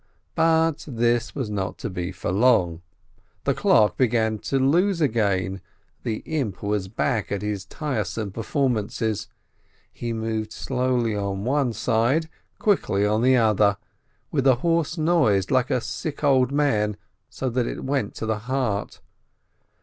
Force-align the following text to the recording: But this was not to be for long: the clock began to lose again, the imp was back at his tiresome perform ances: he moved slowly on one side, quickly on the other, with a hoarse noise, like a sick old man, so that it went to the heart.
But 0.33 0.85
this 0.87 1.35
was 1.35 1.51
not 1.51 1.77
to 1.77 1.87
be 1.87 2.11
for 2.11 2.31
long: 2.31 2.81
the 3.43 3.53
clock 3.53 3.97
began 3.97 4.39
to 4.39 4.57
lose 4.57 4.99
again, 4.99 5.61
the 6.01 6.23
imp 6.25 6.63
was 6.63 6.87
back 6.87 7.31
at 7.31 7.43
his 7.43 7.65
tiresome 7.65 8.31
perform 8.31 8.73
ances: 8.73 9.27
he 9.93 10.11
moved 10.11 10.51
slowly 10.53 11.15
on 11.15 11.43
one 11.43 11.71
side, 11.71 12.29
quickly 12.57 13.05
on 13.05 13.21
the 13.21 13.37
other, 13.37 13.77
with 14.31 14.47
a 14.47 14.55
hoarse 14.65 14.97
noise, 14.97 15.51
like 15.51 15.69
a 15.69 15.79
sick 15.79 16.23
old 16.23 16.51
man, 16.51 16.97
so 17.29 17.47
that 17.51 17.67
it 17.67 17.83
went 17.83 18.15
to 18.15 18.25
the 18.25 18.39
heart. 18.49 19.01